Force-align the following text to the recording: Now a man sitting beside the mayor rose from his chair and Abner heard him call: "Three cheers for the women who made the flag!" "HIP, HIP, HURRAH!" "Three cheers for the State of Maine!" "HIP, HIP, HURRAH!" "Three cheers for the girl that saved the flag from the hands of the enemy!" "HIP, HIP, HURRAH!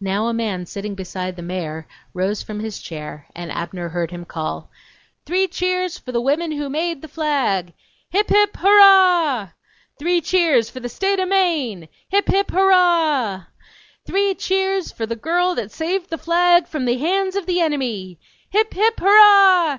Now 0.00 0.26
a 0.26 0.34
man 0.34 0.66
sitting 0.66 0.96
beside 0.96 1.36
the 1.36 1.40
mayor 1.42 1.86
rose 2.14 2.42
from 2.42 2.58
his 2.58 2.80
chair 2.80 3.28
and 3.32 3.48
Abner 3.52 3.90
heard 3.90 4.10
him 4.10 4.24
call: 4.24 4.68
"Three 5.24 5.46
cheers 5.46 5.96
for 5.96 6.10
the 6.10 6.20
women 6.20 6.50
who 6.50 6.68
made 6.68 7.00
the 7.00 7.06
flag!" 7.06 7.72
"HIP, 8.10 8.30
HIP, 8.30 8.56
HURRAH!" 8.56 9.52
"Three 10.00 10.20
cheers 10.20 10.68
for 10.68 10.80
the 10.80 10.88
State 10.88 11.20
of 11.20 11.28
Maine!" 11.28 11.86
"HIP, 12.08 12.26
HIP, 12.26 12.50
HURRAH!" 12.50 13.46
"Three 14.04 14.34
cheers 14.34 14.90
for 14.90 15.06
the 15.06 15.14
girl 15.14 15.54
that 15.54 15.70
saved 15.70 16.10
the 16.10 16.18
flag 16.18 16.66
from 16.66 16.84
the 16.84 16.98
hands 16.98 17.36
of 17.36 17.46
the 17.46 17.60
enemy!" 17.60 18.18
"HIP, 18.50 18.74
HIP, 18.74 18.98
HURRAH! 18.98 19.78